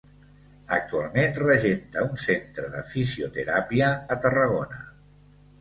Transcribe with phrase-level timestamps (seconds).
[0.77, 4.85] Actualment regenta un centre de fisioteràpia a Tarragona.